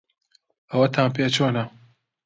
[0.71, 1.63] ئەوەتان پێ چۆنە؟